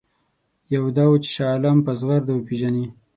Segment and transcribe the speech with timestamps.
[0.75, 2.85] یوه دا وه چې شاه عالم په زغرده وپېژني.